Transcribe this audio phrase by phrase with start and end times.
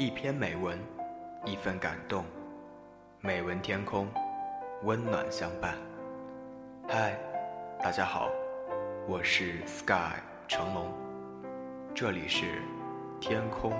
[0.00, 0.78] 一篇美文，
[1.44, 2.24] 一份感动，
[3.20, 4.08] 美文天空，
[4.82, 5.76] 温暖相伴。
[6.88, 7.18] 嗨，
[7.78, 8.30] 大家好，
[9.06, 10.14] 我是 Sky
[10.48, 10.90] 成龙，
[11.94, 12.62] 这里是
[13.20, 13.74] 天空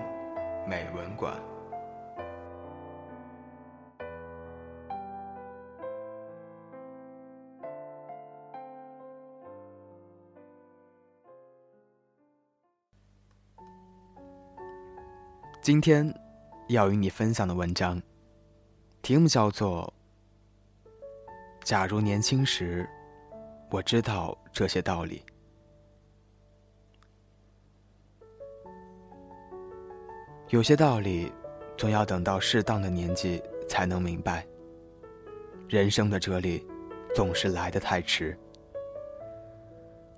[0.69, 1.35] 美文馆。
[15.63, 16.13] 今天
[16.71, 18.01] 要与你分享的文章，
[19.03, 19.93] 题目叫做
[21.65, 22.89] 《假如年轻时
[23.71, 25.21] 我知道这些道理》。
[30.51, 31.33] 有些道理，
[31.77, 34.47] 总要等到适当的年纪才能明白。
[35.69, 36.65] 人生的哲理，
[37.17, 38.39] 总是来得太迟。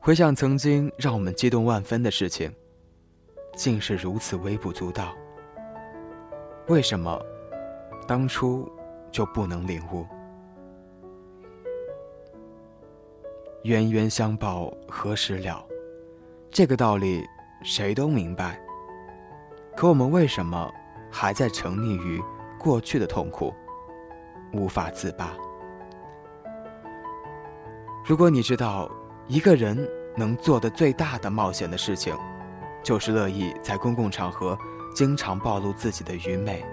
[0.00, 2.54] 回想曾经让我们激动万分的事情，
[3.56, 5.16] 竟是如此微不足道。
[6.68, 7.20] 为什么
[8.06, 8.70] 当初
[9.10, 10.06] 就不能领悟？
[13.64, 15.64] 冤冤相报何时了？
[16.52, 17.24] 这个道理
[17.64, 18.60] 谁都明白。
[19.76, 20.70] 可我们为什么
[21.10, 22.22] 还在沉溺于
[22.60, 23.52] 过去的痛苦，
[24.52, 25.34] 无法自拔？
[28.04, 28.88] 如果你知道
[29.26, 29.76] 一个人
[30.16, 32.16] 能做的最大的冒险的事情，
[32.84, 34.56] 就是乐意在公共场合。
[34.94, 36.64] 经常暴露自己的愚昧。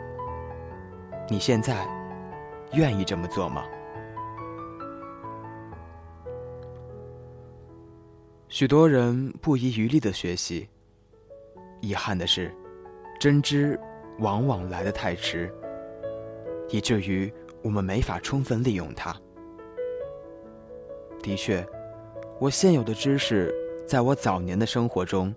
[1.30, 1.88] 你现在
[2.74, 3.64] 愿意这么做吗？
[8.48, 10.68] 许多人不遗余力的学习，
[11.82, 12.52] 遗憾的是，
[13.20, 13.80] 真知
[14.18, 15.54] 往往来得太迟，
[16.70, 19.16] 以至于我们没法充分利用它。
[21.22, 21.64] 的确，
[22.40, 23.54] 我现有的知识，
[23.88, 25.34] 在我早年的生活中，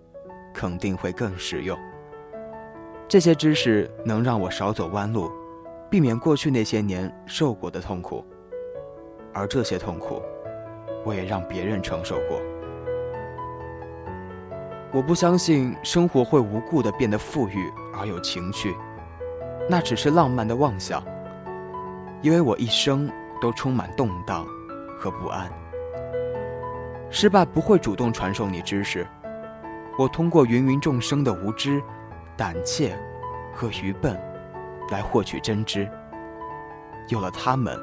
[0.53, 1.77] 肯定会更实用。
[3.13, 5.31] 这些知识能让我少走弯路，
[5.87, 8.25] 避免过去那些年受过的痛苦，
[9.31, 10.19] 而这些痛苦，
[11.05, 12.41] 我也让别人承受过。
[14.91, 18.75] 我不相信生活会无故的变得富裕而有情趣，
[19.69, 21.03] 那只是浪漫的妄想。
[22.23, 23.07] 因为我一生
[23.39, 24.43] 都充满动荡
[24.97, 25.47] 和不安。
[27.11, 29.05] 失败不会主动传授你知识，
[29.99, 31.79] 我通过芸芸众生的无知。
[32.35, 32.97] 胆怯
[33.53, 34.19] 和愚笨，
[34.91, 35.89] 来获取真知。
[37.09, 37.77] 有了他们，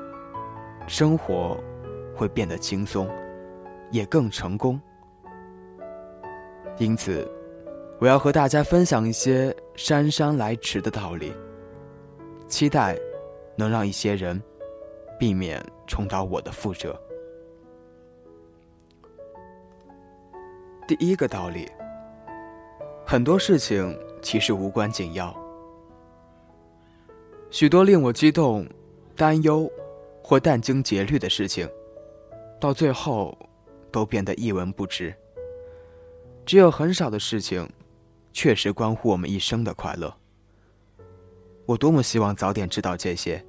[0.86, 1.56] 生活
[2.16, 3.08] 会变得轻松，
[3.90, 4.80] 也更成功。
[6.78, 7.30] 因此，
[8.00, 11.34] 我要和大家分享一些姗姗来迟的道理，
[12.48, 12.96] 期待
[13.56, 14.42] 能让一些人
[15.18, 16.98] 避免重蹈我的覆辙。
[20.88, 21.70] 第一个道理，
[23.06, 23.96] 很多事情。
[24.22, 25.34] 其实无关紧要，
[27.50, 28.66] 许多令我激动、
[29.16, 29.70] 担忧
[30.22, 31.68] 或殚精竭虑的事情，
[32.60, 33.36] 到最后
[33.90, 35.14] 都变得一文不值。
[36.44, 37.68] 只有很少的事情，
[38.32, 40.14] 确实关乎我们一生的快乐。
[41.66, 43.44] 我多么希望早点知道这些，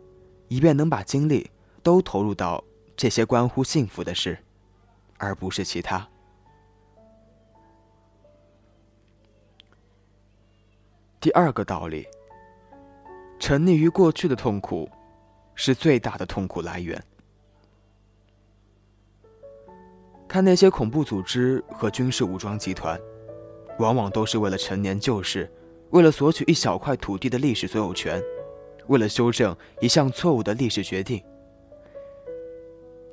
[0.47, 1.49] 以便能把精力
[1.81, 2.63] 都投入到
[2.95, 4.37] 这些关乎幸福的事，
[5.17, 6.07] 而不是其他。
[11.21, 12.07] 第二个道理：
[13.37, 14.89] 沉溺于过去的痛苦，
[15.53, 16.99] 是最大的痛苦来源。
[20.27, 22.99] 看那些恐怖组织和军事武装集团，
[23.77, 25.47] 往往都是为了陈年旧事，
[25.91, 28.19] 为了索取一小块土地的历史所有权，
[28.87, 31.23] 为了修正一项错误的历史决定。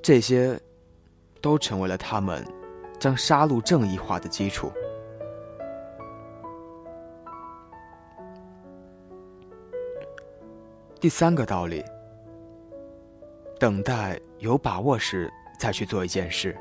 [0.00, 0.58] 这些，
[1.42, 2.42] 都成为了他们
[2.98, 4.72] 将杀戮正义化的基础。
[11.00, 11.84] 第三个道理：
[13.60, 16.56] 等待有把握时再去做一件事，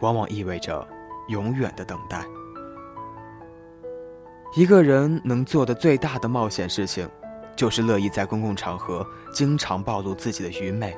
[0.00, 0.86] 往往意味着
[1.28, 2.24] 永远的等待。
[4.56, 7.06] 一个人能做的最大的冒险事情，
[7.54, 10.96] 就是乐意在公共场合经常暴露自己的愚昧。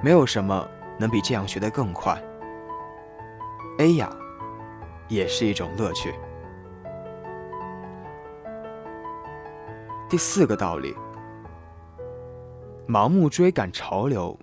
[0.00, 0.64] 没有什么
[0.96, 2.16] 能比这样学得更快。
[3.78, 4.08] 哎呀，
[5.08, 6.14] 也是一种乐趣。
[10.08, 10.94] 第四个道理。
[12.90, 14.36] 盲目追赶潮流，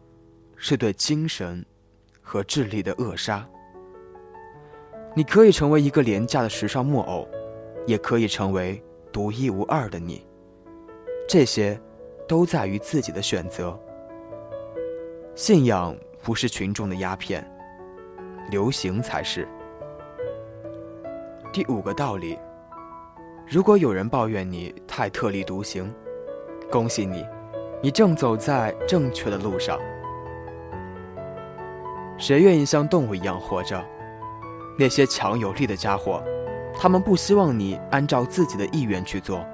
[0.56, 1.66] 是对精神
[2.22, 3.46] 和智力的扼杀。
[5.14, 7.28] 你可以成为一个廉价的时尚木偶，
[7.86, 10.26] 也可以成为独一无二的你。
[11.28, 11.78] 这些，
[12.26, 13.78] 都在于自己的选择。
[15.36, 15.94] 信仰
[16.24, 17.46] 不是群众的鸦片，
[18.50, 19.46] 流行才是。
[21.52, 22.40] 第五个道理：
[23.46, 25.94] 如果有人抱怨你太特立独行，
[26.72, 27.26] 恭喜你，
[27.82, 29.80] 你正走在正确的路上。
[32.18, 33.84] 谁愿意像动物一样活着？
[34.80, 36.24] 那些强有力的家伙，
[36.76, 39.46] 他们不希望你按照自己的意愿去做，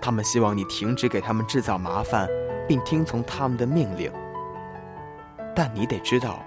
[0.00, 2.28] 他们希望你停止给他们制造麻烦，
[2.68, 4.10] 并听从他们的命令。
[5.54, 6.40] 但你得知道，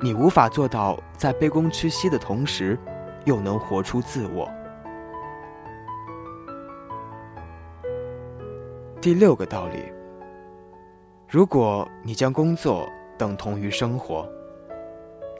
[0.00, 2.78] 你无法做到在卑躬屈膝的同时，
[3.24, 4.50] 又能活出自我。
[9.04, 9.92] 第六个道理：
[11.28, 14.26] 如果你将工作等同于生活，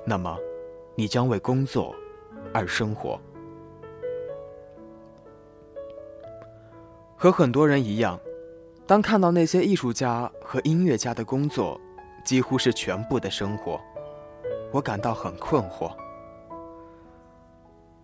[0.05, 0.37] 那么
[0.95, 1.95] 你将为工作
[2.53, 3.19] 而生活。
[7.17, 8.21] 和很多人一样，
[8.87, 11.81] 当看到那些艺术家和音乐家的工作
[12.23, 13.81] 几乎是全部的生活，
[14.73, 15.91] 我感到很困惑。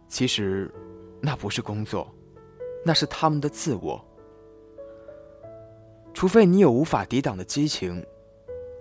[0.09, 0.73] 其实，
[1.21, 2.11] 那不是工作，
[2.83, 4.03] 那是他们的自我。
[6.13, 8.05] 除非你有无法抵挡的激情，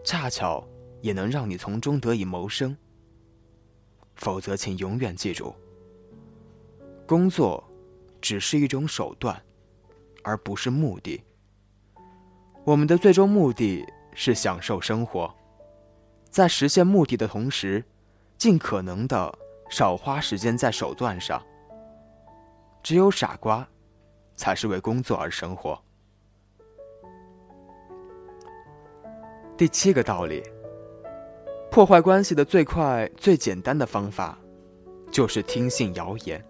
[0.04, 0.68] 恰巧
[1.02, 2.76] 也能让你从中得以谋生。
[4.16, 5.56] 否则，请永远记住，
[7.08, 7.64] 工作
[8.20, 9.42] 只是一种手段，
[10.24, 11.24] 而不是目的。
[12.66, 15.34] 我们的最终目的是享受生活，
[16.30, 17.84] 在实现目的的同时，
[18.38, 19.34] 尽可能的
[19.70, 21.42] 少花时间在手段上。
[22.84, 23.66] 只有傻瓜，
[24.36, 25.82] 才是为工作而生活。
[29.60, 30.42] 第七个道理：
[31.70, 34.40] 破坏关系的最快、最简单的方法，
[35.12, 36.42] 就是听信谣言。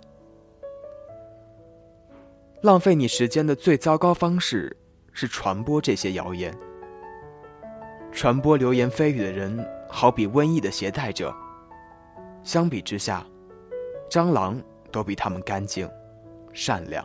[2.61, 4.77] 浪费你时间的最糟糕方式
[5.11, 6.55] 是传播这些谣言。
[8.11, 11.35] 传播流言蜚语的人，好比瘟疫的携带者。
[12.43, 13.25] 相比之下，
[14.07, 14.61] 蟑螂
[14.91, 15.89] 都比他们干净、
[16.53, 17.03] 善良。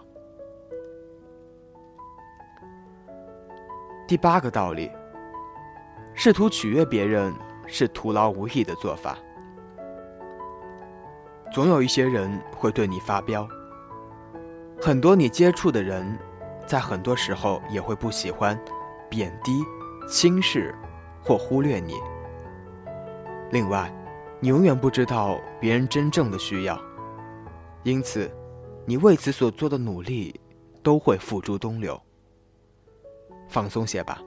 [4.06, 4.90] 第八个道理。
[6.14, 7.34] 试图取悦别人
[7.66, 9.18] 是徒劳无益的做法。
[11.52, 13.46] 总有一些人会对你发飙。
[14.80, 16.18] 很多你接触的人，
[16.66, 18.58] 在很多时候也会不喜欢、
[19.08, 19.62] 贬低、
[20.08, 20.74] 轻视
[21.22, 21.94] 或忽略你。
[23.50, 23.92] 另外，
[24.40, 26.80] 你永远不知道别人真正的需要，
[27.82, 28.30] 因此，
[28.84, 30.38] 你为此所做的努力
[30.82, 32.00] 都会付诸东流。
[33.48, 34.20] 放松些吧。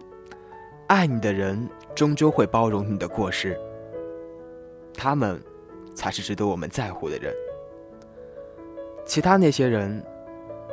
[0.87, 3.59] 爱你的人终究会包容你的过失，
[4.93, 5.41] 他们
[5.93, 7.33] 才是值得我们在乎的人。
[9.05, 10.01] 其他那些人，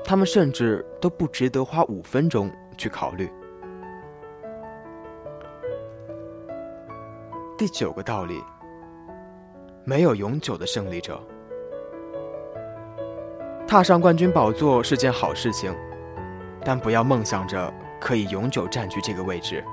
[0.04, 3.28] 他们甚至都不值得花五分钟去考虑。
[7.58, 8.40] 第九个道理：
[9.84, 11.20] 没有永久的胜利者。
[13.66, 15.74] 踏上冠军宝座是件好事情，
[16.64, 19.64] 但不要梦想着可以永久占据这个位置。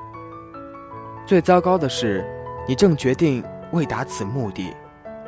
[1.26, 2.26] 最糟糕的是，
[2.68, 4.74] 你正决定为达此目的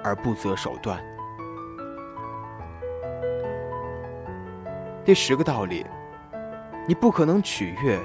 [0.03, 1.01] 而不择手段。
[5.05, 5.85] 第十个道理：
[6.87, 7.99] 你不可能取悦、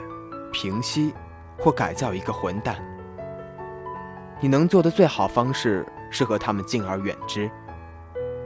[0.53, 1.13] 平息
[1.59, 2.77] 或改造一个混蛋。
[4.41, 7.51] 你能做的最好方式是和他们敬而远之。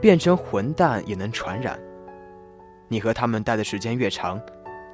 [0.01, 1.79] 变成混蛋也能传染。
[2.89, 4.37] 你和他们待的时间越长，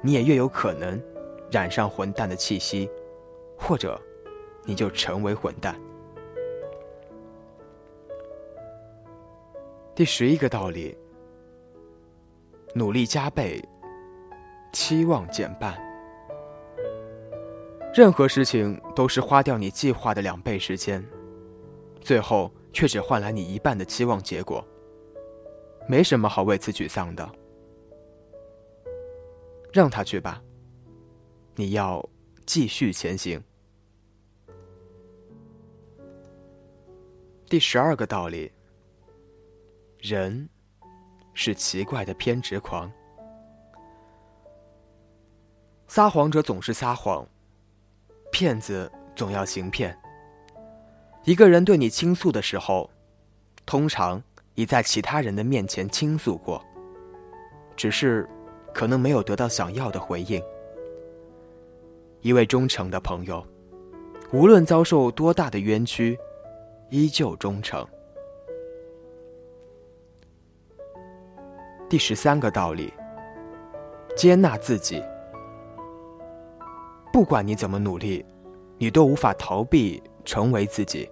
[0.02, 1.02] 你也越有可能
[1.50, 2.88] 染上混蛋的气息，
[3.58, 4.00] 或者。
[4.70, 5.74] 你就成为混蛋。
[9.96, 10.96] 第十一个道理：
[12.72, 13.60] 努力加倍，
[14.72, 15.76] 期望减半。
[17.92, 21.04] 任何事情都是花掉你计划的两倍时间，
[22.00, 24.64] 最后却只换来你一半的期望结果。
[25.88, 27.28] 没什么好为此沮丧的，
[29.72, 30.40] 让他去吧。
[31.56, 32.08] 你要
[32.46, 33.42] 继续前行。
[37.50, 38.48] 第十二个道理：
[39.98, 40.48] 人
[41.34, 42.88] 是奇怪的偏执狂。
[45.88, 47.26] 撒谎者总是撒谎，
[48.30, 49.98] 骗子总要行骗。
[51.24, 52.88] 一个人对你倾诉的时候，
[53.66, 54.22] 通常
[54.54, 56.64] 已在其他人的面前倾诉过，
[57.74, 58.28] 只是
[58.72, 60.40] 可能没有得到想要的回应。
[62.20, 63.44] 一位忠诚的朋友，
[64.32, 66.16] 无论遭受多大的冤屈。
[66.90, 67.86] 依旧忠诚。
[71.88, 72.92] 第十三个道理：
[74.16, 75.00] 接纳自己。
[77.12, 78.24] 不管你怎么努力，
[78.76, 81.08] 你都无法逃避成为自己。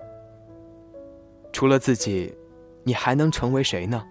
[1.53, 2.37] 除了自己，
[2.83, 4.05] 你还能成为谁呢？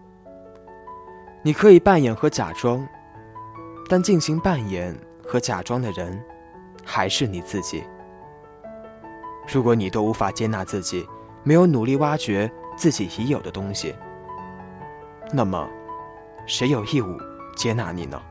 [1.44, 2.88] 你可以扮演和假装，
[3.90, 6.22] 但进行扮演和假装的人，
[6.86, 7.84] 还是你自己。
[9.52, 11.08] 如果你都无法接纳自己，
[11.48, 13.96] 没有努力挖掘自己已有的东西，
[15.32, 15.66] 那么，
[16.46, 17.18] 谁有义务
[17.56, 18.22] 接纳你呢？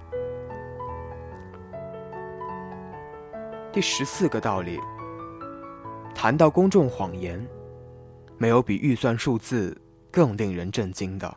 [3.72, 4.78] 第十四个道理：
[6.14, 7.42] 谈到公众谎言，
[8.36, 9.74] 没有比预算数字
[10.10, 11.34] 更令人震惊的。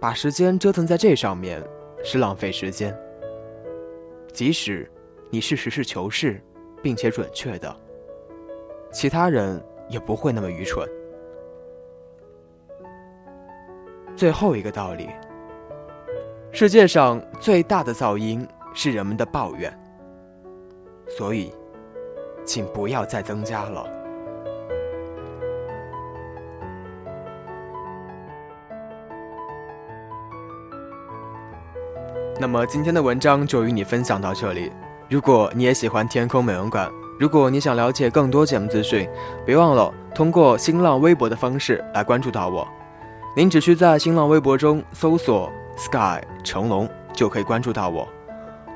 [0.00, 1.60] 把时间折腾在这上面。
[2.06, 2.94] 是浪费时间。
[4.30, 4.88] 即使
[5.30, 6.38] 你是实事求是，
[6.82, 7.74] 并且准确的，
[8.94, 10.88] 其他人也不会那么愚蠢。
[14.14, 15.10] 最后一个道理：
[16.52, 19.76] 世界上最大的噪音是人们的抱怨，
[21.08, 21.52] 所以，
[22.44, 23.84] 请不要再增加了。
[32.38, 34.70] 那么今天的文章就与你分享到这里。
[35.10, 39.08] 如果你也喜欢天空美容馆，如果你想了解更多节目资讯，
[39.46, 42.66] 别忘了通过新浪微博的方式来关注到我。
[43.36, 48.08] 您只需在新浪微博中搜索 “sky 成龙”就可以关注到我。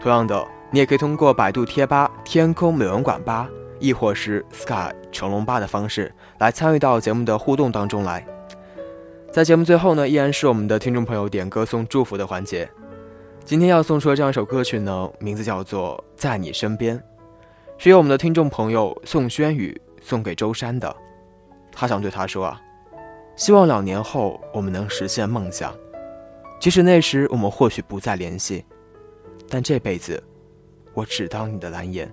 [0.01, 3.49] 同样的，你也可以通过百度贴吧“天空美容馆吧”
[3.81, 8.25] 亦或是 “sky 成龙吧”的方式来参与到节目的互动当中来。
[9.33, 12.69] 在节目最后呢，依然是我们的听众朋友点歌送祝福的环节。
[13.45, 16.97] 今天要送出的这样一首歌曲呢，名字叫做《在你身边》，
[17.81, 20.95] 是由我们的听众朋友宋轩宇送给周山的。
[21.71, 22.61] 他想对他说啊，
[23.37, 25.73] 希望两年后我们能实现梦想，
[26.59, 28.65] 即使那时我们或许不再联系，
[29.49, 30.21] 但这辈子
[30.93, 32.13] 我只当你的蓝颜。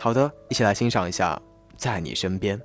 [0.00, 1.40] 好的，一起来欣赏一下
[1.76, 2.58] 《在你身边》。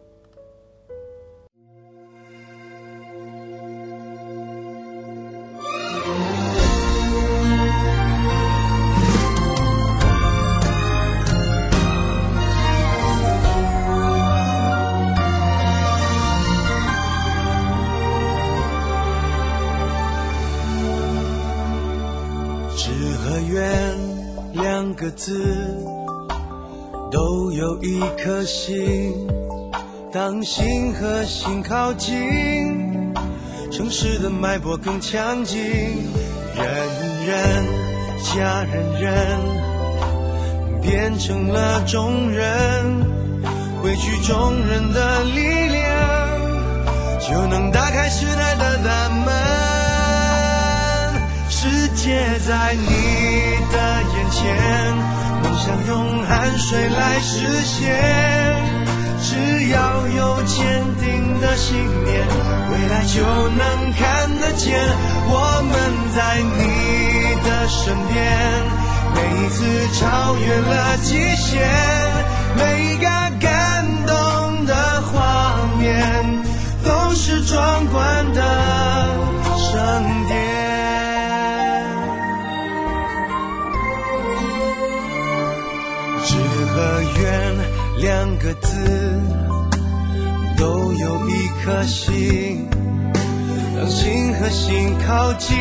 [30.11, 33.13] 当心和心靠近，
[33.71, 35.59] 城市的脉搏更强劲。
[36.55, 36.65] 人
[37.25, 37.65] 人
[38.21, 39.39] 家人人
[40.81, 42.45] 变成了众人，
[43.81, 45.87] 汇聚众人的力量，
[47.19, 49.33] 就能打开时代的大门。
[51.49, 52.87] 世界在你
[53.71, 54.43] 的眼前，
[55.43, 58.58] 梦想用汗水来实现。
[59.21, 62.25] 只要有坚定的信念，
[62.71, 64.79] 未来就能看得见。
[65.27, 65.75] 我们
[66.15, 68.17] 在你的身边，
[69.13, 69.57] 每一次
[69.99, 71.67] 超越了极限，
[72.55, 73.05] 每一个
[73.39, 76.43] 感动的画面，
[76.83, 78.41] 都是壮观的
[88.49, 89.21] 个字
[90.57, 92.67] 都有一颗心，
[93.77, 95.55] 让心和心靠近，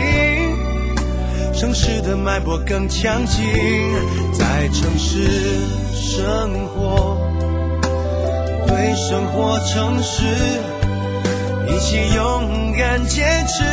[1.53, 3.45] 城市的脉搏更强劲，
[4.33, 5.29] 在城市
[5.93, 7.19] 生活，
[8.67, 10.25] 对生活诚实，
[11.69, 13.65] 一起勇敢坚持，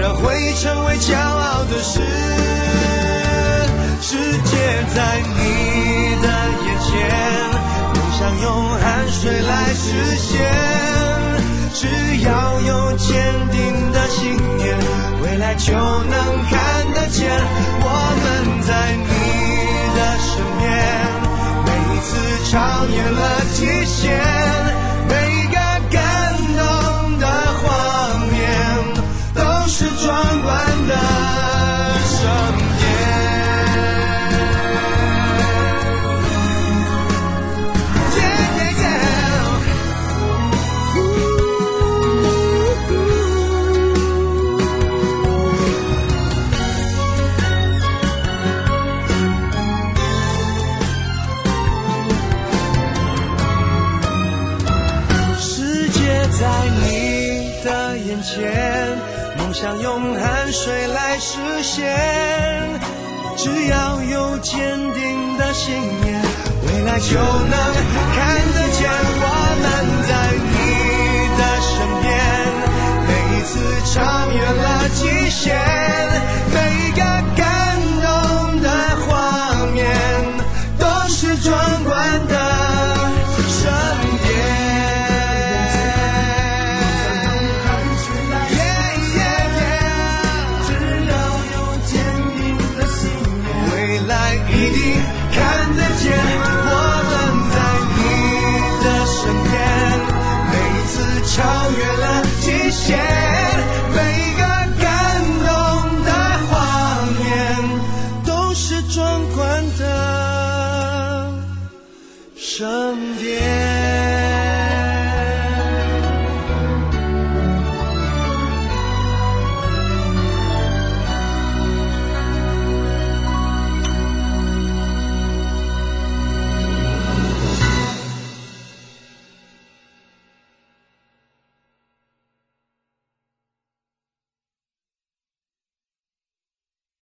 [0.00, 2.00] 让回忆成为骄傲的事。
[4.00, 4.56] 世界
[4.94, 5.32] 在你
[6.22, 6.26] 的
[6.64, 6.88] 眼前，
[7.94, 8.46] 梦想用
[8.78, 9.84] 汗水来实
[10.16, 10.28] 现。
[11.74, 11.86] 只
[12.22, 13.06] 要有坚
[13.50, 14.78] 定的信念，
[15.22, 16.16] 未来就能
[16.48, 17.28] 看得见。
[17.80, 17.86] 我
[18.22, 19.06] 们在你
[19.94, 20.64] 的身边，
[21.66, 22.08] 每一次
[22.50, 22.54] 超
[22.86, 23.20] 越了
[23.54, 24.27] 极限。
[59.38, 62.78] 梦想用汗水来实现，
[63.36, 66.20] 只要有坚定的信念，
[66.66, 67.52] 未来就能
[68.14, 68.90] 看得见。
[69.20, 69.24] 我
[69.62, 69.64] 们
[70.08, 70.10] 在
[70.44, 70.56] 你
[71.38, 72.06] 的身边，
[73.08, 73.50] 每一次
[73.94, 73.96] 超
[74.30, 75.46] 越了极限。